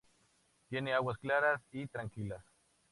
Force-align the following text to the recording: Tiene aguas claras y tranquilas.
Tiene 0.67 0.93
aguas 0.95 1.19
claras 1.19 1.61
y 1.71 1.85
tranquilas. 1.85 2.43